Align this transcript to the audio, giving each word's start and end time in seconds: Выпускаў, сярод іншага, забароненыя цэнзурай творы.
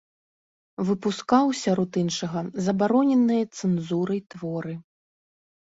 Выпускаў, 0.87 1.45
сярод 1.63 1.91
іншага, 2.03 2.43
забароненыя 2.69 3.43
цэнзурай 3.57 4.19
творы. 4.37 4.73